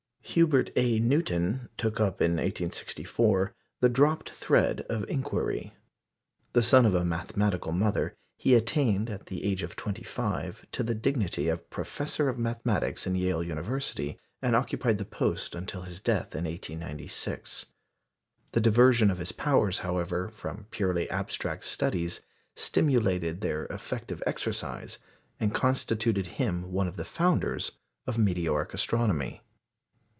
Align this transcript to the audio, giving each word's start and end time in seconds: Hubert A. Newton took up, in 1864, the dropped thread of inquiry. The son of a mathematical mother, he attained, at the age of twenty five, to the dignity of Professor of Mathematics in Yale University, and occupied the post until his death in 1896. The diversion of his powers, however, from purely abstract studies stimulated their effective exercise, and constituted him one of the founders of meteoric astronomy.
Hubert 0.35 0.69
A. 0.77 0.97
Newton 0.97 1.67
took 1.75 1.99
up, 1.99 2.21
in 2.21 2.31
1864, 2.33 3.53
the 3.81 3.89
dropped 3.89 4.29
thread 4.29 4.79
of 4.87 5.03
inquiry. 5.09 5.73
The 6.53 6.61
son 6.61 6.85
of 6.85 6.93
a 6.93 7.03
mathematical 7.03 7.73
mother, 7.73 8.15
he 8.37 8.55
attained, 8.55 9.09
at 9.09 9.25
the 9.25 9.43
age 9.43 9.61
of 9.61 9.75
twenty 9.75 10.03
five, 10.03 10.65
to 10.71 10.83
the 10.83 10.95
dignity 10.95 11.49
of 11.49 11.69
Professor 11.69 12.29
of 12.29 12.39
Mathematics 12.39 13.05
in 13.05 13.15
Yale 13.15 13.43
University, 13.43 14.17
and 14.41 14.55
occupied 14.55 14.99
the 14.99 15.03
post 15.03 15.53
until 15.53 15.81
his 15.81 15.99
death 15.99 16.33
in 16.33 16.45
1896. 16.45 17.65
The 18.53 18.61
diversion 18.61 19.11
of 19.11 19.17
his 19.17 19.33
powers, 19.33 19.79
however, 19.79 20.29
from 20.29 20.65
purely 20.71 21.09
abstract 21.09 21.65
studies 21.65 22.21
stimulated 22.55 23.41
their 23.41 23.65
effective 23.65 24.23
exercise, 24.25 24.97
and 25.41 25.53
constituted 25.53 26.27
him 26.37 26.71
one 26.71 26.87
of 26.87 26.95
the 26.95 27.03
founders 27.03 27.73
of 28.07 28.17
meteoric 28.17 28.73
astronomy. 28.73 29.41